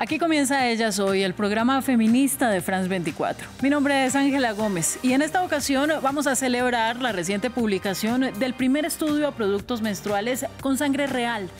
Aquí 0.00 0.20
comienza 0.20 0.68
Ella 0.68 0.92
Soy, 0.92 1.24
el 1.24 1.34
programa 1.34 1.82
feminista 1.82 2.50
de 2.50 2.60
France 2.60 2.88
24. 2.88 3.48
Mi 3.62 3.68
nombre 3.68 4.06
es 4.06 4.14
Ángela 4.14 4.52
Gómez 4.52 4.96
y 5.02 5.12
en 5.12 5.22
esta 5.22 5.42
ocasión 5.42 5.90
vamos 6.00 6.28
a 6.28 6.36
celebrar 6.36 7.02
la 7.02 7.10
reciente 7.10 7.50
publicación 7.50 8.30
del 8.38 8.54
primer 8.54 8.84
estudio 8.84 9.26
a 9.26 9.32
productos 9.32 9.82
menstruales 9.82 10.46
con 10.60 10.78
sangre 10.78 11.08
real, 11.08 11.50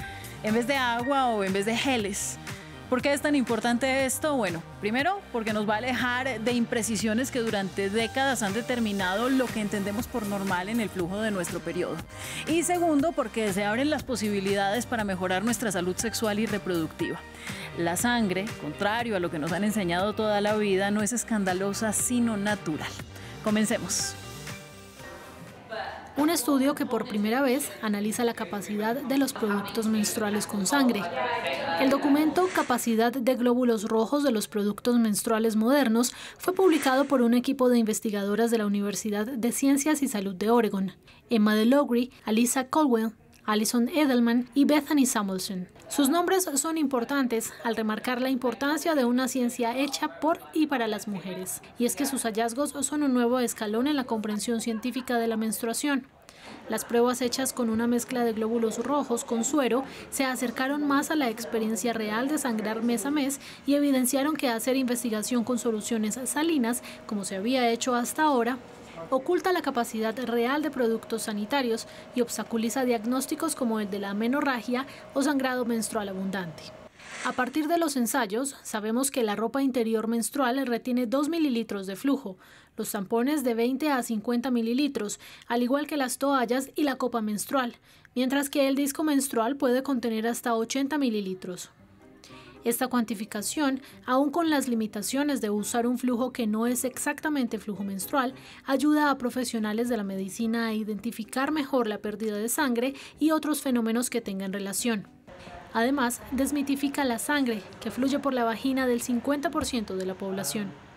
en 0.44 0.54
vez 0.54 0.68
de 0.68 0.76
agua 0.76 1.30
o 1.30 1.42
en 1.42 1.52
vez 1.52 1.66
de 1.66 1.76
geles. 1.76 2.38
¿Por 2.88 3.02
qué 3.02 3.12
es 3.12 3.20
tan 3.20 3.34
importante 3.34 4.06
esto? 4.06 4.34
Bueno, 4.36 4.62
primero 4.80 5.20
porque 5.30 5.52
nos 5.52 5.68
va 5.68 5.74
a 5.74 5.78
alejar 5.78 6.40
de 6.40 6.52
imprecisiones 6.52 7.30
que 7.30 7.40
durante 7.40 7.90
décadas 7.90 8.42
han 8.42 8.54
determinado 8.54 9.28
lo 9.28 9.46
que 9.46 9.60
entendemos 9.60 10.06
por 10.06 10.24
normal 10.24 10.70
en 10.70 10.80
el 10.80 10.88
flujo 10.88 11.20
de 11.20 11.30
nuestro 11.30 11.60
periodo. 11.60 11.96
Y 12.46 12.62
segundo 12.62 13.12
porque 13.12 13.52
se 13.52 13.64
abren 13.64 13.90
las 13.90 14.04
posibilidades 14.04 14.86
para 14.86 15.04
mejorar 15.04 15.44
nuestra 15.44 15.70
salud 15.70 15.96
sexual 15.96 16.38
y 16.38 16.46
reproductiva. 16.46 17.20
La 17.78 17.96
sangre, 17.96 18.44
contrario 18.60 19.14
a 19.14 19.20
lo 19.20 19.30
que 19.30 19.38
nos 19.38 19.52
han 19.52 19.62
enseñado 19.62 20.12
toda 20.12 20.40
la 20.40 20.56
vida, 20.56 20.90
no 20.90 21.00
es 21.00 21.12
escandalosa 21.12 21.92
sino 21.92 22.36
natural. 22.36 22.90
Comencemos. 23.44 24.16
Un 26.16 26.28
estudio 26.28 26.74
que 26.74 26.86
por 26.86 27.08
primera 27.08 27.40
vez 27.40 27.70
analiza 27.80 28.24
la 28.24 28.34
capacidad 28.34 28.96
de 28.96 29.16
los 29.16 29.32
productos 29.32 29.86
menstruales 29.86 30.48
con 30.48 30.66
sangre. 30.66 31.02
El 31.80 31.90
documento 31.90 32.48
Capacidad 32.52 33.12
de 33.12 33.34
glóbulos 33.36 33.84
rojos 33.84 34.24
de 34.24 34.32
los 34.32 34.48
productos 34.48 34.98
menstruales 34.98 35.54
modernos 35.54 36.12
fue 36.36 36.54
publicado 36.54 37.04
por 37.04 37.22
un 37.22 37.32
equipo 37.32 37.68
de 37.68 37.78
investigadoras 37.78 38.50
de 38.50 38.58
la 38.58 38.66
Universidad 38.66 39.24
de 39.24 39.52
Ciencias 39.52 40.02
y 40.02 40.08
Salud 40.08 40.34
de 40.34 40.50
Oregon, 40.50 40.90
Emma 41.30 41.54
DeLogri, 41.54 42.10
Alisa 42.24 42.66
Colwell, 42.66 43.12
Alison 43.48 43.88
Edelman 43.88 44.46
y 44.52 44.66
Bethany 44.66 45.06
Samuelson. 45.06 45.68
Sus 45.88 46.10
nombres 46.10 46.46
son 46.56 46.76
importantes 46.76 47.50
al 47.64 47.76
remarcar 47.76 48.20
la 48.20 48.28
importancia 48.28 48.94
de 48.94 49.06
una 49.06 49.26
ciencia 49.26 49.74
hecha 49.74 50.20
por 50.20 50.38
y 50.52 50.66
para 50.66 50.86
las 50.86 51.08
mujeres, 51.08 51.62
y 51.78 51.86
es 51.86 51.96
que 51.96 52.04
sus 52.04 52.24
hallazgos 52.24 52.74
son 52.84 53.02
un 53.02 53.14
nuevo 53.14 53.38
escalón 53.40 53.86
en 53.86 53.96
la 53.96 54.04
comprensión 54.04 54.60
científica 54.60 55.16
de 55.16 55.28
la 55.28 55.38
menstruación. 55.38 56.06
Las 56.68 56.84
pruebas 56.84 57.22
hechas 57.22 57.54
con 57.54 57.70
una 57.70 57.86
mezcla 57.86 58.22
de 58.22 58.34
glóbulos 58.34 58.84
rojos 58.84 59.24
con 59.24 59.44
suero 59.44 59.82
se 60.10 60.26
acercaron 60.26 60.86
más 60.86 61.10
a 61.10 61.16
la 61.16 61.30
experiencia 61.30 61.94
real 61.94 62.28
de 62.28 62.36
sangrar 62.36 62.82
mes 62.82 63.06
a 63.06 63.10
mes 63.10 63.40
y 63.66 63.76
evidenciaron 63.76 64.36
que 64.36 64.50
hacer 64.50 64.76
investigación 64.76 65.42
con 65.42 65.58
soluciones 65.58 66.20
salinas, 66.26 66.82
como 67.06 67.24
se 67.24 67.36
había 67.36 67.70
hecho 67.70 67.94
hasta 67.94 68.24
ahora, 68.24 68.58
oculta 69.10 69.52
la 69.52 69.62
capacidad 69.62 70.16
real 70.26 70.62
de 70.62 70.70
productos 70.70 71.22
sanitarios 71.22 71.86
y 72.14 72.20
obstaculiza 72.20 72.84
diagnósticos 72.84 73.54
como 73.54 73.80
el 73.80 73.90
de 73.90 73.98
la 73.98 74.14
menorragia 74.14 74.86
o 75.14 75.22
sangrado 75.22 75.64
menstrual 75.64 76.08
abundante. 76.08 76.62
A 77.24 77.32
partir 77.32 77.66
de 77.68 77.78
los 77.78 77.96
ensayos, 77.96 78.56
sabemos 78.62 79.10
que 79.10 79.22
la 79.22 79.36
ropa 79.36 79.62
interior 79.62 80.08
menstrual 80.08 80.66
retiene 80.66 81.06
2 81.06 81.28
mililitros 81.28 81.86
de 81.86 81.96
flujo, 81.96 82.36
los 82.76 82.92
tampones 82.92 83.42
de 83.42 83.54
20 83.54 83.90
a 83.90 84.02
50 84.02 84.50
mililitros, 84.50 85.18
al 85.48 85.62
igual 85.62 85.86
que 85.86 85.96
las 85.96 86.18
toallas 86.18 86.70
y 86.76 86.84
la 86.84 86.96
copa 86.96 87.20
menstrual, 87.20 87.76
mientras 88.14 88.50
que 88.50 88.68
el 88.68 88.76
disco 88.76 89.02
menstrual 89.02 89.56
puede 89.56 89.82
contener 89.82 90.26
hasta 90.26 90.54
80 90.54 90.96
mililitros. 90.98 91.70
Esta 92.64 92.88
cuantificación, 92.88 93.80
aun 94.04 94.30
con 94.30 94.50
las 94.50 94.68
limitaciones 94.68 95.40
de 95.40 95.50
usar 95.50 95.86
un 95.86 95.98
flujo 95.98 96.32
que 96.32 96.46
no 96.46 96.66
es 96.66 96.84
exactamente 96.84 97.58
flujo 97.58 97.84
menstrual, 97.84 98.34
ayuda 98.64 99.10
a 99.10 99.18
profesionales 99.18 99.88
de 99.88 99.96
la 99.96 100.04
medicina 100.04 100.66
a 100.66 100.74
identificar 100.74 101.52
mejor 101.52 101.86
la 101.86 101.98
pérdida 101.98 102.36
de 102.36 102.48
sangre 102.48 102.94
y 103.18 103.30
otros 103.30 103.62
fenómenos 103.62 104.10
que 104.10 104.20
tengan 104.20 104.52
relación. 104.52 105.06
Además, 105.72 106.20
desmitifica 106.32 107.04
la 107.04 107.18
sangre 107.18 107.62
que 107.80 107.90
fluye 107.90 108.18
por 108.18 108.34
la 108.34 108.44
vagina 108.44 108.86
del 108.86 109.02
50% 109.02 109.94
de 109.94 110.06
la 110.06 110.14
población. 110.14 110.87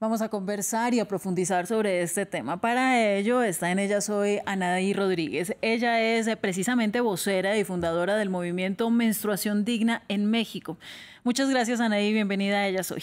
Vamos 0.00 0.22
a 0.22 0.30
conversar 0.30 0.94
y 0.94 1.00
a 1.00 1.04
profundizar 1.04 1.66
sobre 1.66 2.00
este 2.00 2.24
tema. 2.24 2.58
Para 2.58 3.16
ello 3.18 3.42
está 3.42 3.70
en 3.70 3.78
ella 3.78 4.00
soy 4.00 4.38
Anaí 4.46 4.94
Rodríguez. 4.94 5.54
Ella 5.60 6.00
es 6.00 6.26
eh, 6.26 6.38
precisamente 6.38 7.02
vocera 7.02 7.58
y 7.58 7.64
fundadora 7.64 8.16
del 8.16 8.30
movimiento 8.30 8.88
Menstruación 8.88 9.66
Digna 9.66 10.02
en 10.08 10.24
México. 10.24 10.78
Muchas 11.22 11.50
gracias 11.50 11.82
Anaí, 11.82 12.14
bienvenida 12.14 12.60
a 12.60 12.66
ella 12.66 12.82
soy. 12.82 13.02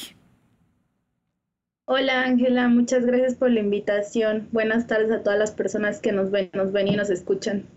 Hola 1.86 2.24
Ángela, 2.24 2.68
muchas 2.68 3.06
gracias 3.06 3.36
por 3.36 3.52
la 3.52 3.60
invitación. 3.60 4.50
Buenas 4.52 4.88
tardes 4.88 5.12
a 5.12 5.22
todas 5.22 5.38
las 5.38 5.52
personas 5.52 6.00
que 6.00 6.12
nos 6.12 6.32
ven, 6.32 6.50
nos 6.54 6.72
ven 6.72 6.88
y 6.88 6.96
nos 6.96 7.12
escuchan. 7.12 7.68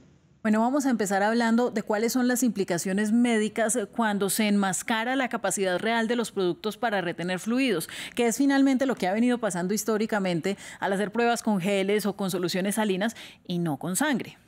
Bueno, 0.43 0.61
vamos 0.61 0.87
a 0.87 0.91
empezar 0.91 1.23
hablando 1.23 1.71
de 1.71 1.83
cuáles 1.83 2.15
son 2.15 2.27
las 2.27 2.43
implicaciones 2.43 3.13
médicas 3.13 3.79
cuando 3.95 4.31
se 4.31 4.49
enmascara 4.49 5.15
la 5.15 5.29
capacidad 5.29 5.79
real 5.79 6.09
de 6.09 6.17
los 6.17 6.33
productos 6.33 6.79
para 6.79 7.03
retener 7.03 7.41
fluidos, 7.41 7.91
que 8.15 8.27
es 8.27 8.39
finalmente 8.39 8.87
lo 8.87 8.95
que 8.95 9.07
ha 9.07 9.13
venido 9.13 9.37
pasando 9.37 9.75
históricamente 9.75 10.57
al 10.79 10.95
hacer 10.95 11.13
pruebas 11.13 11.43
con 11.43 11.61
geles 11.61 12.07
o 12.07 12.17
con 12.17 12.31
soluciones 12.31 12.77
salinas 12.77 13.17
y 13.47 13.59
no 13.59 13.77
con 13.77 13.97
sangre. 13.97 14.39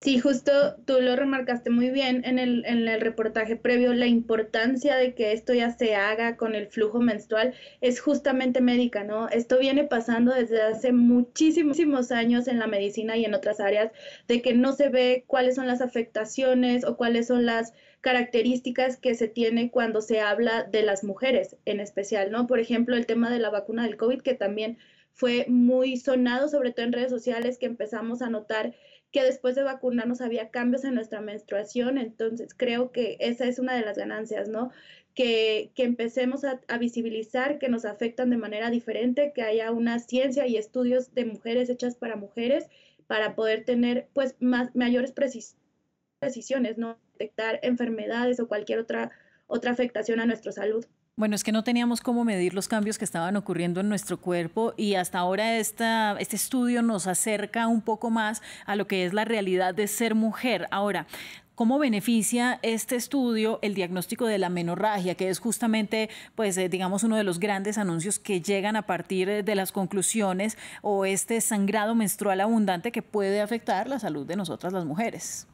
Sí, 0.00 0.20
justo 0.20 0.52
tú 0.86 1.00
lo 1.00 1.16
remarcaste 1.16 1.70
muy 1.70 1.90
bien 1.90 2.22
en 2.24 2.38
el, 2.38 2.64
en 2.66 2.86
el 2.86 3.00
reportaje 3.00 3.56
previo, 3.56 3.92
la 3.94 4.06
importancia 4.06 4.94
de 4.94 5.12
que 5.14 5.32
esto 5.32 5.54
ya 5.54 5.72
se 5.72 5.96
haga 5.96 6.36
con 6.36 6.54
el 6.54 6.68
flujo 6.68 7.00
menstrual 7.00 7.54
es 7.80 8.00
justamente 8.00 8.60
médica, 8.60 9.02
¿no? 9.02 9.28
Esto 9.28 9.58
viene 9.58 9.84
pasando 9.84 10.32
desde 10.32 10.62
hace 10.62 10.92
muchísimos 10.92 12.12
años 12.12 12.46
en 12.46 12.60
la 12.60 12.68
medicina 12.68 13.16
y 13.16 13.24
en 13.24 13.34
otras 13.34 13.58
áreas, 13.58 13.90
de 14.28 14.40
que 14.40 14.54
no 14.54 14.72
se 14.72 14.88
ve 14.88 15.24
cuáles 15.26 15.56
son 15.56 15.66
las 15.66 15.80
afectaciones 15.80 16.84
o 16.84 16.96
cuáles 16.96 17.26
son 17.26 17.44
las 17.44 17.74
características 18.00 18.98
que 18.98 19.16
se 19.16 19.26
tiene 19.26 19.70
cuando 19.72 20.00
se 20.00 20.20
habla 20.20 20.62
de 20.62 20.82
las 20.82 21.02
mujeres 21.02 21.56
en 21.64 21.80
especial, 21.80 22.30
¿no? 22.30 22.46
Por 22.46 22.60
ejemplo, 22.60 22.94
el 22.94 23.06
tema 23.06 23.30
de 23.30 23.40
la 23.40 23.50
vacuna 23.50 23.82
del 23.82 23.96
COVID, 23.96 24.22
que 24.22 24.34
también 24.34 24.78
fue 25.12 25.46
muy 25.48 25.96
sonado, 25.96 26.48
sobre 26.48 26.70
todo 26.70 26.86
en 26.86 26.92
redes 26.92 27.10
sociales, 27.10 27.58
que 27.58 27.66
empezamos 27.66 28.22
a 28.22 28.30
notar 28.30 28.76
que 29.12 29.22
después 29.22 29.54
de 29.54 29.62
vacunarnos 29.62 30.20
había 30.20 30.50
cambios 30.50 30.84
en 30.84 30.94
nuestra 30.94 31.20
menstruación, 31.20 31.98
entonces 31.98 32.54
creo 32.54 32.92
que 32.92 33.16
esa 33.20 33.46
es 33.46 33.58
una 33.58 33.74
de 33.74 33.82
las 33.82 33.96
ganancias, 33.96 34.48
¿no? 34.48 34.70
Que, 35.14 35.72
que 35.74 35.84
empecemos 35.84 36.44
a, 36.44 36.60
visibilizar 36.78 37.58
que 37.58 37.68
nos 37.68 37.84
afectan 37.84 38.30
de 38.30 38.36
manera 38.36 38.70
diferente, 38.70 39.32
que 39.34 39.42
haya 39.42 39.72
una 39.72 39.98
ciencia 39.98 40.46
y 40.46 40.56
estudios 40.56 41.14
de 41.14 41.24
mujeres 41.24 41.70
hechas 41.70 41.96
para 41.96 42.16
mujeres 42.16 42.68
para 43.06 43.34
poder 43.34 43.64
tener 43.64 44.08
pues 44.12 44.36
más, 44.38 44.74
mayores 44.76 45.12
precisiones, 45.12 46.78
¿no? 46.78 46.98
Detectar 47.18 47.58
enfermedades 47.62 48.38
o 48.38 48.48
cualquier 48.48 48.78
otra, 48.78 49.10
otra 49.46 49.72
afectación 49.72 50.20
a 50.20 50.26
nuestra 50.26 50.52
salud. 50.52 50.84
Bueno, 51.18 51.34
es 51.34 51.42
que 51.42 51.50
no 51.50 51.64
teníamos 51.64 52.00
cómo 52.00 52.22
medir 52.22 52.54
los 52.54 52.68
cambios 52.68 52.96
que 52.96 53.04
estaban 53.04 53.34
ocurriendo 53.34 53.80
en 53.80 53.88
nuestro 53.88 54.20
cuerpo 54.20 54.72
y 54.76 54.94
hasta 54.94 55.18
ahora 55.18 55.56
esta, 55.56 56.16
este 56.20 56.36
estudio 56.36 56.80
nos 56.80 57.08
acerca 57.08 57.66
un 57.66 57.80
poco 57.80 58.08
más 58.08 58.40
a 58.66 58.76
lo 58.76 58.86
que 58.86 59.04
es 59.04 59.12
la 59.12 59.24
realidad 59.24 59.74
de 59.74 59.88
ser 59.88 60.14
mujer. 60.14 60.68
Ahora, 60.70 61.08
¿Cómo 61.56 61.80
beneficia 61.80 62.60
este 62.62 62.94
estudio 62.94 63.58
el 63.62 63.74
diagnóstico 63.74 64.26
de 64.26 64.38
la 64.38 64.48
menorragia, 64.48 65.16
que 65.16 65.28
es 65.28 65.40
justamente, 65.40 66.08
pues, 66.36 66.56
eh, 66.56 66.68
digamos, 66.68 67.02
uno 67.02 67.16
de 67.16 67.24
los 67.24 67.40
grandes 67.40 67.78
anuncios 67.78 68.20
que 68.20 68.40
llegan 68.40 68.76
a 68.76 68.82
partir 68.82 69.42
de 69.42 69.54
las 69.56 69.72
conclusiones 69.72 70.56
o 70.82 71.04
este 71.04 71.40
sangrado 71.40 71.96
menstrual 71.96 72.40
abundante 72.42 72.92
que 72.92 73.02
puede 73.02 73.40
afectar 73.40 73.88
la 73.88 73.98
salud 73.98 74.24
de 74.24 74.36
nosotras 74.36 74.72
las 74.72 74.84
mujeres? 74.84 75.48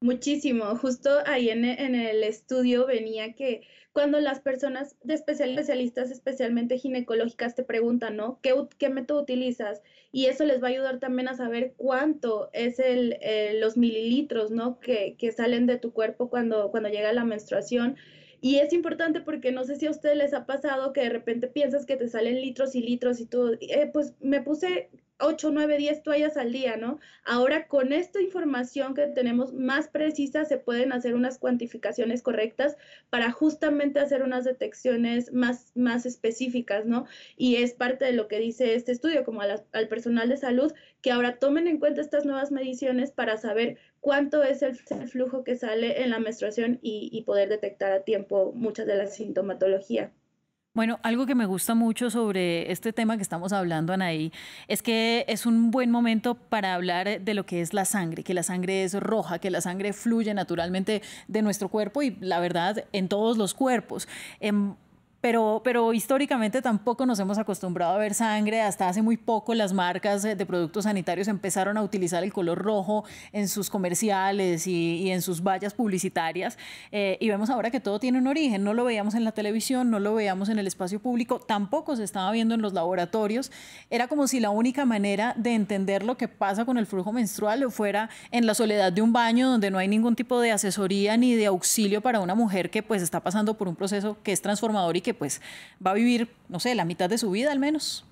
Muchísimo. 0.00 0.76
Justo 0.76 1.10
ahí 1.26 1.50
en, 1.50 1.64
en 1.64 1.94
el 1.94 2.24
estudio 2.24 2.86
venía 2.86 3.34
que 3.34 3.62
cuando 3.92 4.20
las 4.20 4.40
personas 4.40 4.96
de 5.02 5.14
especialistas, 5.14 6.10
especialmente 6.10 6.78
ginecológicas, 6.78 7.54
te 7.54 7.64
preguntan, 7.64 8.16
¿no? 8.16 8.38
¿Qué, 8.40 8.54
¿Qué, 8.78 8.88
método 8.88 9.22
utilizas? 9.22 9.82
Y 10.12 10.26
eso 10.26 10.44
les 10.44 10.62
va 10.62 10.68
a 10.68 10.70
ayudar 10.70 11.00
también 11.00 11.28
a 11.28 11.34
saber 11.34 11.74
cuánto 11.76 12.50
es 12.52 12.78
el, 12.78 13.18
eh, 13.20 13.58
los 13.58 13.76
mililitros, 13.76 14.52
¿no? 14.52 14.78
Que, 14.78 15.16
que, 15.18 15.32
salen 15.32 15.66
de 15.66 15.78
tu 15.78 15.92
cuerpo 15.92 16.30
cuando, 16.30 16.70
cuando 16.70 16.88
llega 16.88 17.12
la 17.12 17.24
menstruación. 17.24 17.96
Y 18.40 18.56
es 18.56 18.72
importante 18.72 19.20
porque 19.20 19.52
no 19.52 19.64
sé 19.64 19.76
si 19.76 19.86
a 19.86 19.90
ustedes 19.90 20.16
les 20.16 20.34
ha 20.34 20.46
pasado 20.46 20.92
que 20.92 21.02
de 21.02 21.10
repente 21.10 21.48
piensas 21.48 21.84
que 21.84 21.96
te 21.96 22.08
salen 22.08 22.40
litros 22.40 22.74
y 22.74 22.82
litros 22.82 23.20
y 23.20 23.26
tú, 23.26 23.58
eh, 23.60 23.90
pues 23.92 24.14
me 24.20 24.40
puse 24.40 24.88
8, 25.20 25.50
9, 25.52 25.78
10 25.78 26.02
toallas 26.02 26.36
al 26.36 26.52
día, 26.52 26.76
¿no? 26.76 26.98
Ahora 27.24 27.66
con 27.68 27.92
esta 27.92 28.20
información 28.20 28.94
que 28.94 29.06
tenemos 29.06 29.52
más 29.52 29.88
precisa 29.88 30.44
se 30.44 30.58
pueden 30.58 30.92
hacer 30.92 31.14
unas 31.14 31.38
cuantificaciones 31.38 32.22
correctas 32.22 32.76
para 33.10 33.30
justamente 33.30 34.00
hacer 34.00 34.22
unas 34.22 34.44
detecciones 34.44 35.32
más, 35.32 35.72
más 35.74 36.06
específicas, 36.06 36.86
¿no? 36.86 37.06
Y 37.36 37.56
es 37.56 37.74
parte 37.74 38.04
de 38.04 38.12
lo 38.12 38.28
que 38.28 38.38
dice 38.38 38.74
este 38.74 38.92
estudio, 38.92 39.24
como 39.24 39.42
al 39.42 39.88
personal 39.88 40.28
de 40.28 40.36
salud, 40.36 40.72
que 41.02 41.10
ahora 41.10 41.38
tomen 41.38 41.66
en 41.68 41.78
cuenta 41.78 42.00
estas 42.00 42.24
nuevas 42.24 42.50
mediciones 42.50 43.10
para 43.10 43.36
saber 43.36 43.78
cuánto 44.00 44.42
es 44.42 44.62
el, 44.62 44.76
flujo 45.08 45.44
que 45.44 45.56
sale 45.56 46.02
en 46.02 46.10
la 46.10 46.18
menstruación 46.18 46.78
y, 46.82 47.22
poder 47.22 47.48
detectar 47.48 47.92
a 47.92 48.02
tiempo 48.04 48.52
muchas 48.54 48.86
de 48.86 48.96
las 48.96 49.14
sintomatología. 49.14 50.12
Bueno, 50.72 51.00
algo 51.02 51.26
que 51.26 51.34
me 51.34 51.46
gusta 51.46 51.74
mucho 51.74 52.10
sobre 52.10 52.70
este 52.70 52.92
tema 52.92 53.16
que 53.16 53.24
estamos 53.24 53.52
hablando, 53.52 53.92
Anaí, 53.92 54.32
es 54.68 54.82
que 54.82 55.24
es 55.26 55.44
un 55.44 55.72
buen 55.72 55.90
momento 55.90 56.36
para 56.36 56.74
hablar 56.74 57.22
de 57.22 57.34
lo 57.34 57.44
que 57.44 57.60
es 57.60 57.74
la 57.74 57.84
sangre, 57.84 58.22
que 58.22 58.34
la 58.34 58.44
sangre 58.44 58.84
es 58.84 58.94
roja, 58.94 59.40
que 59.40 59.50
la 59.50 59.60
sangre 59.60 59.92
fluye 59.92 60.32
naturalmente 60.32 61.02
de 61.26 61.42
nuestro 61.42 61.70
cuerpo 61.70 62.02
y 62.02 62.16
la 62.20 62.38
verdad 62.38 62.84
en 62.92 63.08
todos 63.08 63.36
los 63.36 63.52
cuerpos. 63.52 64.06
Em, 64.38 64.76
pero, 65.20 65.60
pero 65.64 65.92
históricamente 65.92 66.62
tampoco 66.62 67.06
nos 67.06 67.18
hemos 67.18 67.38
acostumbrado 67.38 67.94
a 67.94 67.98
ver 67.98 68.14
sangre. 68.14 68.60
Hasta 68.62 68.88
hace 68.88 69.02
muy 69.02 69.16
poco 69.16 69.54
las 69.54 69.72
marcas 69.72 70.22
de 70.22 70.46
productos 70.46 70.84
sanitarios 70.84 71.28
empezaron 71.28 71.76
a 71.76 71.82
utilizar 71.82 72.24
el 72.24 72.32
color 72.32 72.58
rojo 72.58 73.04
en 73.32 73.48
sus 73.48 73.70
comerciales 73.70 74.66
y, 74.66 75.10
en 75.10 75.22
sus 75.22 75.42
vallas 75.42 75.74
publicitarias. 75.74 76.58
Eh, 76.92 77.18
y 77.20 77.28
vemos 77.28 77.50
ahora 77.50 77.70
que 77.70 77.80
todo 77.80 77.98
tiene 78.00 78.18
un 78.18 78.26
origen. 78.26 78.64
No 78.64 78.74
lo 78.74 78.84
veíamos 78.84 79.14
en 79.14 79.24
la 79.24 79.32
televisión, 79.32 79.90
no 79.90 79.98
lo 79.98 80.14
veíamos 80.14 80.48
en 80.48 80.58
el 80.58 80.66
espacio 80.66 81.00
público, 81.00 81.38
tampoco 81.38 81.96
se 81.96 82.04
estaba 82.04 82.30
viendo 82.32 82.54
en 82.54 82.62
los 82.62 82.72
laboratorios. 82.72 83.52
Era 83.90 84.08
como 84.08 84.26
si 84.26 84.40
la 84.40 84.50
única 84.50 84.84
manera 84.84 85.34
de 85.36 85.54
entender 85.54 86.02
lo 86.02 86.16
que 86.16 86.28
pasa 86.28 86.64
con 86.64 86.78
el 86.78 86.86
flujo 86.86 87.12
menstrual 87.12 87.70
fuera 87.70 88.08
en 88.30 88.46
la 88.46 88.54
soledad 88.54 88.92
de 88.92 89.02
un 89.02 89.12
baño 89.12 89.50
donde 89.50 89.70
no 89.70 89.78
hay 89.78 89.88
ningún 89.88 90.16
tipo 90.16 90.40
de 90.40 90.52
asesoría 90.52 91.16
ni 91.16 91.34
de 91.34 91.46
auxilio 91.46 92.00
para 92.00 92.20
una 92.20 92.34
mujer 92.34 92.70
que 92.70 92.82
pues 92.82 93.02
está 93.02 93.20
pasando 93.20 93.56
por 93.56 93.68
un 93.68 93.76
proceso 93.76 94.16
que 94.22 94.32
es 94.32 94.40
transformador 94.40 94.96
y 94.96 95.00
que 95.10 95.14
pues 95.14 95.40
va 95.84 95.90
a 95.90 95.94
vivir, 95.94 96.28
no 96.48 96.60
sé, 96.60 96.74
la 96.74 96.84
mitad 96.84 97.10
de 97.10 97.18
su 97.18 97.30
vida 97.30 97.50
al 97.50 97.58
menos. 97.58 98.04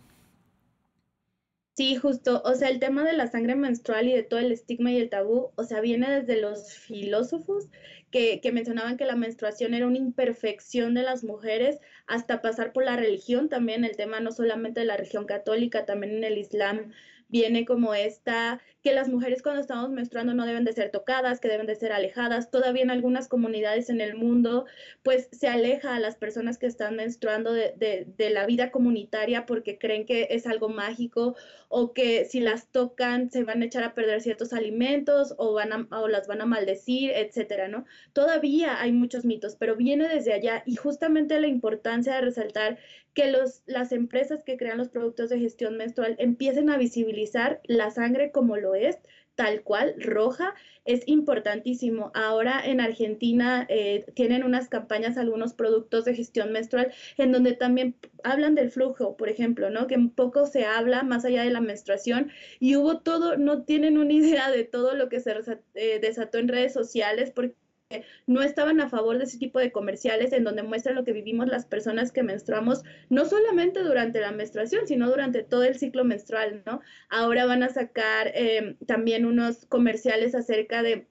Sí, 1.77 1.95
justo, 1.95 2.43
o 2.45 2.55
sea, 2.55 2.71
el 2.71 2.81
tema 2.81 3.05
de 3.05 3.13
la 3.13 3.29
sangre 3.29 3.55
menstrual 3.55 4.09
y 4.09 4.13
de 4.13 4.25
todo 4.25 4.41
el 4.41 4.51
estigma 4.51 4.91
y 4.91 4.99
el 4.99 5.11
tabú, 5.11 5.53
o 5.55 5.63
sea, 5.63 5.81
viene 5.81 6.11
desde 6.11 6.41
los 6.41 6.73
filósofos 6.75 7.69
que, 8.11 8.41
que, 8.41 8.51
mencionaban 8.51 8.97
que 8.97 9.05
la 9.05 9.15
menstruación 9.15 9.75
era 9.75 9.87
una 9.87 9.99
imperfección 9.99 10.95
de 10.95 11.05
las 11.05 11.23
mujeres, 11.23 11.79
hasta 12.09 12.43
pasar 12.43 12.73
por 12.73 12.85
la 12.85 12.97
religión 12.97 13.49
también, 13.49 13.85
el 13.85 13.97
tema 13.97 14.19
no 14.19 14.33
solamente 14.33 14.81
de 14.81 14.87
la 14.87 14.97
religión 14.97 15.25
católica, 15.25 15.87
también 15.87 16.17
en 16.17 16.25
el 16.25 16.39
Islam 16.39 16.91
viene 17.29 17.65
como 17.65 17.95
esta, 17.95 18.61
que 18.83 18.93
las 18.93 19.09
mujeres 19.09 19.43
cuando 19.43 19.61
estamos 19.61 19.91
menstruando 19.91 20.35
no 20.35 20.47
deben 20.47 20.65
de 20.65 20.73
ser 20.73 20.91
tocadas, 20.91 21.41
que 21.41 21.49
deben 21.49 21.67
de 21.67 21.75
ser 21.75 21.93
alejadas. 21.93 22.51
Todavía 22.51 22.83
en 22.83 22.91
algunas 22.91 23.29
comunidades 23.29 23.91
en 23.91 24.01
el 24.01 24.17
mundo, 24.17 24.65
pues 25.03 25.29
se 25.33 25.49
aleja 25.49 25.95
a 25.95 26.01
las 26.01 26.17
personas 26.17 26.59
que 26.59 26.67
están 26.67 26.97
menstruando 26.97 27.53
de, 27.53 27.75
de, 27.77 28.31
la 28.31 28.47
vida 28.47 28.71
comunitaria 28.71 29.47
porque 29.47 29.79
creen 29.79 30.07
que 30.07 30.29
es 30.31 30.47
algo 30.47 30.69
mágico 30.69 31.35
o 31.69 31.93
que 31.93 32.25
si 32.25 32.41
las 32.41 32.69
tocan 32.71 33.31
se 33.31 33.45
van 33.45 33.63
a 33.63 33.67
echar 33.67 33.85
a 33.85 33.95
perder 33.95 34.21
ciertos 34.21 34.53
alimentos 34.53 35.35
o, 35.39 35.53
van 35.55 35.73
a, 35.73 35.89
o 35.99 36.09
las 36.09 36.27
van 36.27 36.41
a 36.41 36.47
maldecir, 36.47 37.11
etcétera, 37.11 37.69
¿no? 37.69 37.85
Todavía 38.13 38.81
hay 38.81 38.93
muchos 38.93 39.25
mitos, 39.25 39.57
pero 39.57 39.77
viene 39.77 40.09
desde 40.09 40.33
allá 40.33 40.63
y 40.67 40.77
justamente 40.77 41.41
la 41.41 41.47
importancia 41.47 42.15
de 42.15 42.21
resaltar 42.23 42.79
que 43.19 43.33
los, 43.33 43.63
las 43.67 43.91
empresas 43.91 44.45
que 44.45 44.57
crean 44.57 44.79
los 44.79 44.91
productos 44.91 45.29
de 45.29 45.41
gestión 45.41 45.77
menstrual 45.77 46.15
empiecen 46.21 46.71
a 46.71 46.79
visibilizar 46.79 47.61
la 47.65 47.91
sangre 47.91 48.31
como 48.31 48.57
lo 48.57 48.77
es, 48.77 48.97
tal 49.35 49.65
cual, 49.65 49.97
roja, 49.99 50.55
es 50.85 51.03
importantísimo. 51.07 52.13
Ahora 52.15 52.65
en 52.65 52.81
Argentina 52.81 53.67
eh, 53.69 54.07
tienen 54.15 54.45
unas 54.45 54.69
campañas, 54.69 55.19
algunos 55.19 55.53
productos 55.53 56.05
de 56.05 56.15
gestión 56.15 56.53
menstrual, 56.53 56.93
en 57.17 57.33
donde 57.33 57.55
también 57.55 57.97
hablan 58.23 58.55
del 58.55 58.71
flujo, 58.71 59.17
por 59.17 59.29
ejemplo, 59.29 59.69
¿no? 59.69 59.89
Que 59.89 59.99
poco 60.15 60.47
se 60.47 60.65
habla 60.65 61.03
más 61.03 61.25
allá 61.25 61.43
de 61.43 61.51
la 61.51 61.61
menstruación 61.61 62.31
y 62.61 62.77
hubo 62.77 63.01
todo, 63.01 63.37
no 63.37 63.65
tienen 63.65 63.99
una 63.99 64.13
idea 64.23 64.49
de 64.49 64.63
todo 64.63 64.95
lo 64.95 65.09
que 65.09 65.19
se 65.19 65.35
eh, 65.75 65.99
desató 66.01 66.39
en 66.39 66.47
redes 66.47 66.73
sociales, 66.73 67.33
porque 67.33 67.57
no 68.27 68.43
estaban 68.43 68.81
a 68.81 68.89
favor 68.89 69.19
de 69.19 69.25
ese 69.25 69.39
tipo 69.39 69.59
de 69.59 69.73
comerciales 69.73 70.33
en 70.33 70.45
donde 70.45 70.63
muestran 70.63 70.95
lo 70.95 71.05
que 71.05 71.13
vivimos 71.13 71.49
las 71.49 71.65
personas 71.65 72.13
que 72.13 72.23
menstruamos, 72.23 72.83
no 73.09 73.25
solamente 73.25 73.83
durante 73.83 74.21
la 74.21 74.33
menstruación, 74.33 74.87
sino 74.87 75.09
durante 75.09 75.43
todo 75.43 75.65
el 75.65 75.79
ciclo 75.79 76.05
menstrual, 76.05 76.63
¿no? 76.67 76.81
Ahora 77.09 77.47
van 77.47 77.63
a 77.63 77.71
sacar 77.71 78.31
eh, 78.35 78.77
también 78.87 79.25
unos 79.25 79.65
comerciales 79.67 80.35
acerca 80.35 80.83
de 80.83 81.07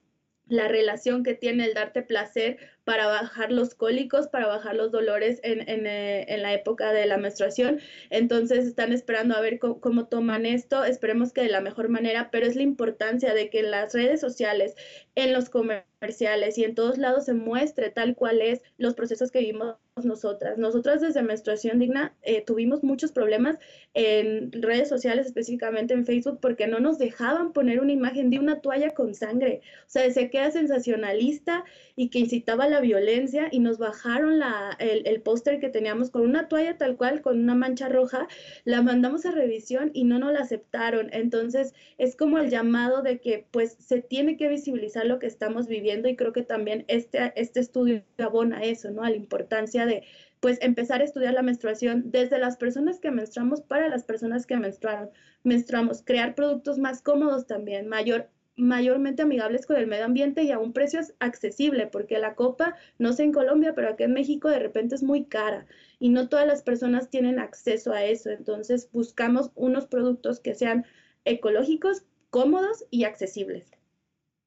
la 0.47 0.67
relación 0.67 1.23
que 1.23 1.33
tiene 1.33 1.65
el 1.65 1.73
darte 1.73 2.03
placer 2.03 2.57
para 2.87 3.05
bajar 3.07 3.51
los 3.51 3.75
cólicos, 3.75 4.29
para 4.29 4.47
bajar 4.47 4.73
los 4.73 4.93
dolores 4.93 5.41
en, 5.43 5.59
eh, 5.67 6.25
en, 6.29 6.41
la 6.41 6.53
época 6.53 6.93
de 6.93 7.05
la 7.05 7.17
menstruación. 7.17 7.81
Entonces 8.09 8.65
están 8.65 8.93
esperando 8.93 9.35
a 9.35 9.41
ver 9.41 9.59
cómo, 9.59 9.81
cómo, 9.81 10.07
toman 10.07 10.45
esto. 10.45 10.85
Esperemos 10.85 11.33
que 11.33 11.41
de 11.41 11.49
la 11.49 11.59
mejor 11.59 11.89
manera, 11.89 12.29
pero 12.31 12.47
es 12.47 12.55
la 12.55 12.63
importancia 12.63 13.33
de 13.33 13.49
que 13.49 13.59
en 13.59 13.71
las 13.71 13.93
redes 13.93 14.21
sociales, 14.21 14.73
en 15.15 15.33
los 15.33 15.49
comerciales 15.49 16.57
y 16.57 16.63
en 16.63 16.75
todos 16.75 16.97
lados 16.97 17.25
se 17.25 17.33
muestre 17.33 17.89
tal 17.89 18.15
cual 18.15 18.41
es 18.41 18.61
los 18.77 18.93
procesos 18.93 19.31
que 19.31 19.39
vivimos 19.39 19.75
nosotras. 20.05 20.57
Nosotras 20.57 21.01
desde 21.01 21.23
Menstruación 21.23 21.79
Digna 21.79 22.15
eh, 22.21 22.41
tuvimos 22.41 22.83
muchos 22.83 23.11
problemas 23.11 23.57
en 23.93 24.51
redes 24.51 24.89
sociales, 24.89 25.27
específicamente 25.27 25.93
en 25.93 26.05
Facebook, 26.05 26.39
porque 26.41 26.67
no 26.67 26.79
nos 26.79 26.97
dejaban 26.97 27.53
poner 27.53 27.79
una 27.79 27.93
imagen 27.93 28.29
de 28.29 28.39
una 28.39 28.61
toalla 28.61 28.91
con 28.91 29.15
sangre. 29.15 29.61
O 29.81 29.89
sea, 29.89 30.09
se 30.11 30.29
queda 30.29 30.51
sensacionalista 30.51 31.63
y 31.95 32.09
que 32.09 32.19
incitaba 32.19 32.65
a 32.65 32.69
la 32.69 32.76
violencia 32.79 33.47
y 33.51 33.59
nos 33.59 33.77
bajaron 33.77 34.39
la, 34.39 34.75
el, 34.79 35.05
el 35.05 35.21
póster 35.21 35.59
que 35.59 35.69
teníamos 35.69 36.09
con 36.09 36.23
una 36.23 36.47
toalla 36.47 36.77
tal 36.77 36.97
cual, 36.97 37.21
con 37.21 37.39
una 37.39 37.55
mancha 37.55 37.89
roja, 37.89 38.27
la 38.65 38.81
mandamos 38.81 39.25
a 39.25 39.31
revisión 39.31 39.91
y 39.93 40.03
no 40.03 40.19
nos 40.19 40.33
la 40.33 40.39
aceptaron. 40.39 41.09
Entonces, 41.11 41.73
es 41.97 42.15
como 42.15 42.37
el 42.37 42.49
llamado 42.49 43.01
de 43.01 43.19
que 43.19 43.47
pues 43.51 43.77
se 43.79 44.01
tiene 44.01 44.37
que 44.37 44.49
visibilizar 44.49 45.05
lo 45.05 45.19
que 45.19 45.27
estamos 45.27 45.67
viviendo 45.67 46.07
y 46.07 46.15
creo 46.15 46.33
que 46.33 46.43
también 46.43 46.85
este, 46.87 47.33
este 47.35 47.59
estudio 47.59 48.03
abona 48.17 48.63
eso, 48.63 48.91
¿no? 48.91 49.03
A 49.03 49.09
la 49.09 49.15
importancia 49.15 49.85
de 49.85 50.03
pues 50.39 50.59
empezar 50.61 51.01
a 51.01 51.03
estudiar 51.03 51.33
la 51.33 51.41
menstruación 51.41 52.11
desde 52.11 52.37
las 52.37 52.57
personas 52.57 52.99
que 52.99 53.11
menstruamos 53.11 53.61
para 53.61 53.89
las 53.89 54.03
personas 54.03 54.45
que 54.45 54.57
menstruaron, 54.57 55.09
menstruamos, 55.43 56.03
crear 56.03 56.35
productos 56.35 56.77
más 56.77 57.01
cómodos 57.01 57.47
también, 57.47 57.87
mayor 57.87 58.29
mayormente 58.57 59.21
amigables 59.21 59.65
con 59.65 59.77
el 59.77 59.87
medio 59.87 60.05
ambiente 60.05 60.43
y 60.43 60.51
a 60.51 60.59
un 60.59 60.73
precio 60.73 60.99
accesible, 61.19 61.87
porque 61.87 62.19
la 62.19 62.35
copa, 62.35 62.75
no 62.97 63.13
sé 63.13 63.23
en 63.23 63.31
Colombia, 63.31 63.73
pero 63.75 63.89
aquí 63.89 64.03
en 64.03 64.13
México 64.13 64.49
de 64.49 64.59
repente 64.59 64.95
es 64.95 65.03
muy 65.03 65.25
cara 65.25 65.67
y 65.99 66.09
no 66.09 66.27
todas 66.27 66.47
las 66.47 66.63
personas 66.63 67.09
tienen 67.09 67.39
acceso 67.39 67.93
a 67.93 68.03
eso. 68.03 68.29
Entonces 68.31 68.89
buscamos 68.91 69.51
unos 69.55 69.85
productos 69.85 70.39
que 70.39 70.55
sean 70.55 70.85
ecológicos, 71.23 72.03
cómodos 72.29 72.85
y 72.89 73.03
accesibles. 73.03 73.76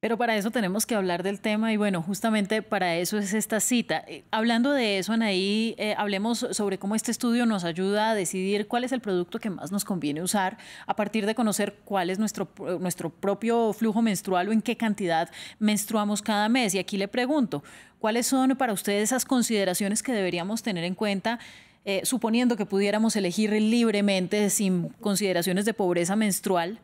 Pero 0.00 0.16
para 0.16 0.34
eso 0.34 0.50
tenemos 0.50 0.86
que 0.86 0.94
hablar 0.94 1.22
del 1.22 1.40
tema 1.40 1.74
y 1.74 1.76
bueno, 1.76 2.00
justamente 2.00 2.62
para 2.62 2.96
eso 2.96 3.18
es 3.18 3.34
esta 3.34 3.60
cita. 3.60 4.02
Eh, 4.08 4.24
hablando 4.30 4.72
de 4.72 4.96
eso, 4.96 5.12
Anaí, 5.12 5.74
eh, 5.76 5.94
hablemos 5.98 6.38
sobre 6.52 6.78
cómo 6.78 6.94
este 6.94 7.10
estudio 7.10 7.44
nos 7.44 7.64
ayuda 7.64 8.10
a 8.10 8.14
decidir 8.14 8.66
cuál 8.66 8.84
es 8.84 8.92
el 8.92 9.02
producto 9.02 9.38
que 9.38 9.50
más 9.50 9.70
nos 9.70 9.84
conviene 9.84 10.22
usar 10.22 10.56
a 10.86 10.96
partir 10.96 11.26
de 11.26 11.34
conocer 11.34 11.80
cuál 11.84 12.08
es 12.08 12.18
nuestro, 12.18 12.48
nuestro 12.80 13.10
propio 13.10 13.74
flujo 13.74 14.00
menstrual 14.00 14.48
o 14.48 14.52
en 14.52 14.62
qué 14.62 14.74
cantidad 14.74 15.28
menstruamos 15.58 16.22
cada 16.22 16.48
mes. 16.48 16.74
Y 16.74 16.78
aquí 16.78 16.96
le 16.96 17.06
pregunto, 17.06 17.62
¿cuáles 17.98 18.26
son 18.26 18.56
para 18.56 18.72
ustedes 18.72 19.10
esas 19.10 19.26
consideraciones 19.26 20.02
que 20.02 20.12
deberíamos 20.12 20.62
tener 20.62 20.84
en 20.84 20.94
cuenta? 20.94 21.38
Eh, 21.84 22.00
suponiendo 22.04 22.56
que 22.56 22.64
pudiéramos 22.64 23.16
elegir 23.16 23.52
libremente 23.52 24.48
sin 24.48 24.88
consideraciones 25.02 25.66
de 25.66 25.74
pobreza 25.74 26.16
menstrual, 26.16 26.78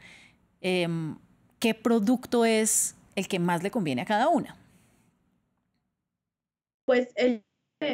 em, 0.60 1.16
¿qué 1.58 1.72
producto 1.72 2.44
es 2.44 2.94
el 3.16 3.26
que 3.26 3.40
más 3.40 3.62
le 3.62 3.72
conviene 3.72 4.02
a 4.02 4.06
cada 4.06 4.28
una. 4.28 4.56
Pues 6.84 7.08
el 7.16 7.42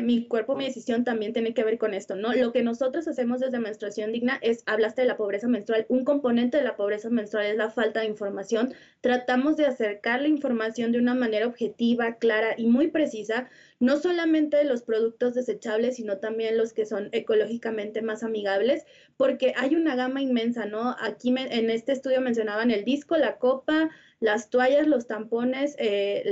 mi 0.00 0.28
cuerpo, 0.28 0.54
mi 0.54 0.66
decisión 0.66 1.02
también 1.02 1.32
tiene 1.32 1.54
que 1.54 1.64
ver 1.64 1.76
con 1.76 1.92
esto, 1.92 2.14
¿no? 2.14 2.32
Lo 2.32 2.52
que 2.52 2.62
nosotros 2.62 3.08
hacemos 3.08 3.40
desde 3.40 3.58
Menstruación 3.58 4.12
Digna 4.12 4.38
es, 4.40 4.62
hablaste 4.66 5.02
de 5.02 5.08
la 5.08 5.16
pobreza 5.16 5.48
menstrual, 5.48 5.86
un 5.88 6.04
componente 6.04 6.56
de 6.56 6.62
la 6.62 6.76
pobreza 6.76 7.10
menstrual 7.10 7.46
es 7.46 7.56
la 7.56 7.68
falta 7.68 8.00
de 8.00 8.06
información. 8.06 8.72
Tratamos 9.00 9.56
de 9.56 9.66
acercar 9.66 10.22
la 10.22 10.28
información 10.28 10.92
de 10.92 11.00
una 11.00 11.14
manera 11.14 11.48
objetiva, 11.48 12.14
clara 12.14 12.54
y 12.56 12.66
muy 12.66 12.88
precisa, 12.88 13.50
no 13.80 13.98
solamente 13.98 14.62
los 14.62 14.82
productos 14.82 15.34
desechables, 15.34 15.96
sino 15.96 16.18
también 16.18 16.56
los 16.56 16.72
que 16.72 16.86
son 16.86 17.08
ecológicamente 17.10 18.02
más 18.02 18.22
amigables, 18.22 18.84
porque 19.16 19.52
hay 19.56 19.74
una 19.74 19.96
gama 19.96 20.22
inmensa, 20.22 20.64
¿no? 20.64 20.94
Aquí 21.00 21.34
en 21.36 21.70
este 21.70 21.90
estudio 21.90 22.20
mencionaban 22.20 22.70
el 22.70 22.84
disco, 22.84 23.16
la 23.16 23.38
copa, 23.38 23.90
las 24.22 24.50
toallas, 24.50 24.86
los 24.86 25.08
tampones, 25.08 25.74
eh, 25.78 26.22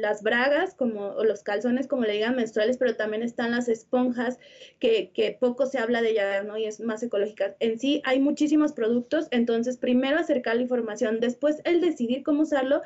las 0.00 0.22
bragas 0.22 0.74
como, 0.74 1.08
o 1.08 1.24
los 1.24 1.42
calzones, 1.42 1.86
como 1.86 2.04
le 2.04 2.14
digan, 2.14 2.34
menstruales, 2.34 2.78
pero 2.78 2.96
también 2.96 3.22
están 3.22 3.50
las 3.50 3.68
esponjas, 3.68 4.38
que, 4.78 5.10
que 5.10 5.36
poco 5.38 5.66
se 5.66 5.78
habla 5.78 6.00
de 6.00 6.12
ellas, 6.12 6.44
¿no? 6.46 6.56
Y 6.56 6.64
es 6.64 6.80
más 6.80 7.02
ecológica. 7.02 7.56
En 7.60 7.78
sí 7.78 8.00
hay 8.04 8.20
muchísimos 8.20 8.72
productos, 8.72 9.28
entonces 9.30 9.76
primero 9.76 10.18
acercar 10.18 10.56
la 10.56 10.62
información, 10.62 11.20
después 11.20 11.60
el 11.64 11.82
decidir 11.82 12.22
cómo 12.22 12.42
usarlo, 12.42 12.80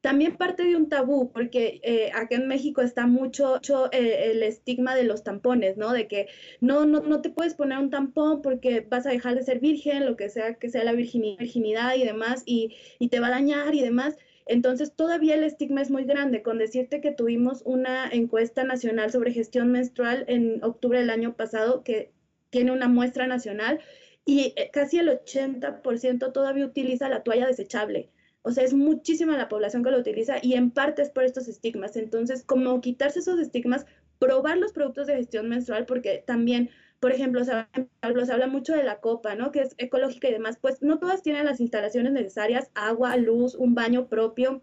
también 0.00 0.36
parte 0.36 0.64
de 0.64 0.76
un 0.76 0.88
tabú, 0.88 1.32
porque 1.32 1.80
eh, 1.82 2.10
acá 2.14 2.36
en 2.36 2.48
México 2.48 2.82
está 2.82 3.06
mucho, 3.06 3.60
eh, 3.92 4.30
el 4.30 4.42
estigma 4.42 4.94
de 4.94 5.04
los 5.04 5.24
tampones, 5.24 5.76
¿no? 5.76 5.92
De 5.92 6.06
que 6.06 6.28
no, 6.60 6.84
no, 6.86 7.00
no 7.00 7.20
te 7.20 7.30
puedes 7.30 7.54
poner 7.54 7.78
un 7.78 7.90
tampón 7.90 8.42
porque 8.42 8.86
vas 8.88 9.06
a 9.06 9.10
dejar 9.10 9.34
de 9.34 9.42
ser 9.42 9.60
virgen, 9.60 10.06
lo 10.06 10.16
que 10.16 10.28
sea 10.28 10.54
que 10.54 10.70
sea 10.70 10.84
la 10.84 10.92
virginidad 10.92 11.96
y 11.96 12.04
demás, 12.04 12.42
y, 12.46 12.76
y 12.98 13.08
te 13.08 13.20
va 13.20 13.28
a 13.28 13.30
dañar 13.30 13.74
y 13.74 13.82
demás. 13.82 14.16
Entonces, 14.46 14.94
todavía 14.94 15.34
el 15.34 15.44
estigma 15.44 15.82
es 15.82 15.90
muy 15.90 16.04
grande. 16.04 16.42
Con 16.42 16.58
decirte 16.58 17.00
que 17.00 17.12
tuvimos 17.12 17.62
una 17.64 18.08
encuesta 18.08 18.64
nacional 18.64 19.10
sobre 19.12 19.32
gestión 19.32 19.70
menstrual 19.72 20.24
en 20.28 20.64
octubre 20.64 21.00
del 21.00 21.10
año 21.10 21.34
pasado 21.36 21.82
que 21.84 22.12
tiene 22.50 22.72
una 22.72 22.88
muestra 22.88 23.26
nacional 23.26 23.80
y 24.24 24.54
eh, 24.56 24.70
casi 24.72 24.98
el 24.98 25.08
80% 25.08 26.32
todavía 26.32 26.66
utiliza 26.66 27.08
la 27.08 27.22
toalla 27.22 27.46
desechable. 27.46 28.10
O 28.42 28.52
sea, 28.52 28.64
es 28.64 28.74
muchísima 28.74 29.36
la 29.36 29.48
población 29.48 29.82
que 29.82 29.90
lo 29.90 29.98
utiliza 29.98 30.36
y 30.42 30.54
en 30.54 30.70
parte 30.70 31.02
es 31.02 31.10
por 31.10 31.24
estos 31.24 31.48
estigmas. 31.48 31.96
Entonces, 31.96 32.44
como 32.44 32.80
quitarse 32.80 33.18
esos 33.20 33.38
estigmas, 33.38 33.86
probar 34.18 34.58
los 34.58 34.72
productos 34.72 35.06
de 35.06 35.16
gestión 35.16 35.48
menstrual, 35.48 35.86
porque 35.86 36.22
también, 36.26 36.70
por 37.00 37.12
ejemplo, 37.12 37.44
se 37.44 37.52
habla, 38.00 38.46
mucho 38.46 38.74
de 38.74 38.84
la 38.84 39.00
copa, 39.00 39.34
¿no? 39.34 39.52
Que 39.52 39.60
es 39.60 39.74
ecológica 39.78 40.28
y 40.28 40.32
demás. 40.32 40.58
Pues 40.60 40.82
no 40.82 40.98
todas 40.98 41.22
tienen 41.22 41.44
las 41.44 41.60
instalaciones 41.60 42.12
necesarias, 42.12 42.70
agua, 42.74 43.16
luz, 43.16 43.54
un 43.54 43.74
baño 43.74 44.08
propio 44.08 44.62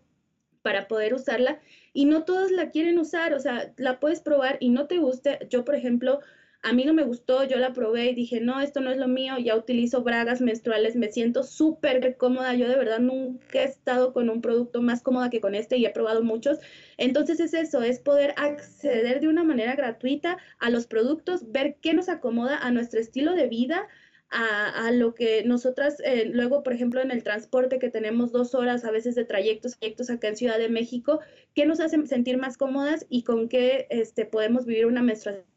para 0.62 0.88
poder 0.88 1.13
usarla 1.13 1.60
y 1.94 2.05
no 2.05 2.24
todas 2.24 2.51
la 2.51 2.72
quieren 2.72 2.98
usar, 2.98 3.36
o 3.36 3.39
sea, 3.39 3.74
la 3.77 4.00
puedes 4.00 4.20
probar 4.20 4.58
y 4.60 4.70
no 4.70 4.88
te 4.88 4.98
guste. 4.98 5.39
Yo, 5.50 5.63
por 5.63 5.75
ejemplo, 5.75 6.22
a 6.65 6.74
mí 6.74 6.84
no 6.84 6.95
me 6.95 7.03
gustó, 7.03 7.43
yo 7.43 7.57
la 7.57 7.74
probé 7.74 8.07
y 8.07 8.15
dije, 8.15 8.41
no, 8.41 8.60
esto 8.60 8.81
no 8.81 8.89
es 8.89 8.98
lo 8.98 9.07
mío, 9.07 9.38
ya 9.38 9.55
utilizo 9.55 10.01
bragas 10.01 10.41
menstruales, 10.41 10.95
me 10.95 11.12
siento 11.12 11.43
súper 11.43 12.17
cómoda, 12.17 12.55
yo 12.55 12.67
de 12.67 12.75
verdad 12.75 12.98
nunca 12.98 13.62
he 13.62 13.65
estado 13.65 14.13
con 14.13 14.31
un 14.31 14.41
producto 14.41 14.81
más 14.81 15.03
cómoda 15.03 15.29
que 15.29 15.41
con 15.41 15.53
este 15.53 15.77
y 15.77 15.86
he 15.86 15.91
probado 15.91 16.24
muchos. 16.24 16.57
Entonces 16.98 17.39
es 17.39 17.53
eso, 17.53 17.84
es 17.84 18.00
poder 18.00 18.34
acceder 18.38 19.19
de 19.19 19.27
una 19.27 19.43
manera 19.43 19.75
gratuita 19.75 20.39
a 20.57 20.72
los 20.72 20.88
productos, 20.88 21.51
ver 21.51 21.77
qué 21.81 21.93
nos 21.93 22.10
acomoda 22.10 22.57
a 22.57 22.72
nuestro 22.72 23.00
estilo 23.00 23.36
de 23.36 23.45
vida, 23.48 23.88
a, 24.31 24.91
lo 24.91 25.13
que 25.13 25.43
nosotras 25.45 26.01
eh, 26.03 26.25
luego, 26.25 26.63
por 26.63 26.74
ejemplo, 26.74 27.00
en 27.00 27.12
el 27.12 27.24
transporte 27.24 27.77
que 27.77 27.91
tenemos 27.91 28.31
dos 28.31 28.55
horas 28.55 28.84
a 28.86 28.91
veces 28.91 29.13
de 29.13 29.24
trayectos, 29.24 29.77
trayectos 29.77 30.10
acá 30.10 30.29
en 30.29 30.36
Ciudad 30.36 30.57
de 30.57 30.67
México, 30.67 31.19
qué 31.53 31.67
nos 31.67 31.79
hace 31.79 32.03
sentir 32.07 32.38
más 32.39 32.57
cómodas 32.57 33.05
y 33.07 33.24
con 33.24 33.50
qué 33.50 33.86
este, 33.91 34.25
podemos 34.25 34.65
vivir 34.65 34.88
una 34.88 35.03
menstruación 35.03 35.54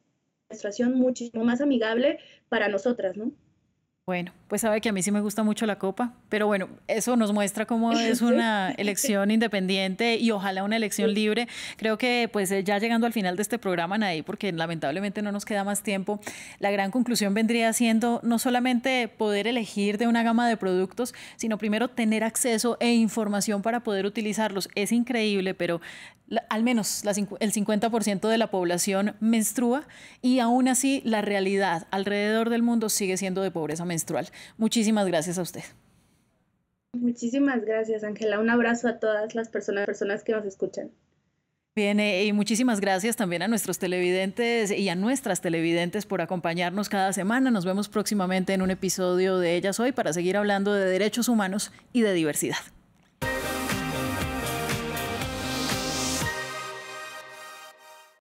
muchísimo 0.95 1.45
más 1.45 1.61
amigable 1.61 2.19
para 2.49 2.69
nosotras, 2.69 3.17
¿no? 3.17 3.33
Bueno, 4.09 4.33
pues 4.49 4.63
sabe 4.63 4.81
que 4.81 4.89
a 4.89 4.93
mí 4.93 5.03
sí 5.03 5.11
me 5.11 5.21
gusta 5.21 5.43
mucho 5.43 5.67
la 5.67 5.79
copa, 5.79 6.15
pero 6.31 6.47
bueno, 6.47 6.71
eso 6.87 7.15
nos 7.15 7.35
muestra 7.35 7.67
cómo 7.67 7.93
es 8.01 8.23
una 8.23 8.71
elección 8.71 9.31
independiente 9.31 10.17
y 10.17 10.31
ojalá 10.31 10.65
una 10.65 10.77
elección 10.77 11.13
libre. 11.13 11.47
Creo 11.77 11.99
que 11.99 12.31
pues 12.33 12.51
eh, 12.51 12.65
ya 12.65 12.79
llegando 12.79 13.07
al 13.07 13.13
final 13.13 13.37
de 13.37 13.43
este 13.43 13.59
programa, 13.59 13.99
Nadie, 13.99 14.23
porque 14.23 14.51
lamentablemente 14.51 15.21
no 15.21 15.31
nos 15.31 15.45
queda 15.45 15.63
más 15.63 15.83
tiempo, 15.83 16.21
la 16.59 16.71
gran 16.71 16.91
conclusión 16.91 17.35
vendría 17.35 17.71
siendo 17.75 18.21
no 18.23 18.39
solamente 18.39 19.09
poder 19.09 19.47
elegir 19.47 19.99
de 19.99 20.07
una 20.07 20.23
gama 20.23 20.49
de 20.49 20.57
productos, 20.57 21.13
sino 21.37 21.59
primero 21.59 21.89
tener 21.89 22.25
acceso 22.25 22.79
e 22.81 22.95
información 22.95 23.61
para 23.61 23.81
poder 23.81 24.07
utilizarlos. 24.07 24.71
Es 24.75 24.91
increíble, 24.91 25.53
pero 25.53 25.83
al 26.49 26.63
menos 26.63 27.05
el 27.05 27.53
50% 27.53 28.29
de 28.29 28.39
la 28.39 28.51
población 28.51 29.17
menstrua 29.21 29.87
y 30.21 30.41
aún 30.41 30.69
así 30.69 31.01
la 31.05 31.23
realidad 31.23 31.87
alrededor 31.91 32.51
del 32.51 32.63
mundo 32.63 32.89
sigue 32.89 33.17
siendo 33.17 33.43
de 33.43 33.51
pobreza 33.51 33.85
menstrual. 33.99 34.29
Muchísimas 34.57 35.07
gracias 35.07 35.39
a 35.39 35.43
usted. 35.43 35.63
Muchísimas 36.93 37.65
gracias, 37.65 38.05
Ángela. 38.05 38.39
Un 38.39 38.49
abrazo 38.49 38.89
a 38.89 38.99
todas 38.99 39.35
las 39.35 39.49
personas, 39.49 39.87
personas 39.87 40.23
que 40.23 40.33
nos 40.33 40.45
escuchan. 40.47 40.91
Bien, 41.77 42.01
eh, 42.01 42.25
y 42.25 42.33
muchísimas 42.33 42.81
gracias 42.81 43.15
también 43.15 43.43
a 43.43 43.49
nuestros 43.49 43.79
televidentes 43.79 44.71
y 44.73 44.89
a 44.89 44.97
nuestras 44.97 45.41
televidentes 45.41 46.07
por 46.07 46.21
acompañarnos 46.21 46.89
cada 46.89 47.13
semana. 47.13 47.51
Nos 47.51 47.65
vemos 47.65 47.89
próximamente 47.89 48.53
en 48.53 48.63
un 48.63 48.71
episodio 48.71 49.39
de 49.39 49.57
Ellas 49.57 49.79
Hoy 49.79 49.93
para 49.93 50.13
seguir 50.13 50.37
hablando 50.37 50.73
de 50.73 50.87
derechos 50.87 51.29
humanos 51.29 51.71
y 51.93 52.01
de 52.01 52.15
diversidad. 52.15 52.57